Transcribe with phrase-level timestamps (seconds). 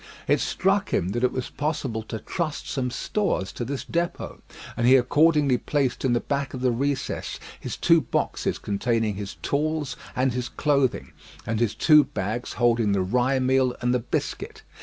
[0.27, 4.41] It struck him that it was possible to trust some stores to this depôt,
[4.75, 9.35] and he accordingly placed in the back of the recess his two boxes containing his
[9.43, 11.11] tools and his clothing,
[11.45, 14.63] and his two bags holding the rye meal and the biscuit.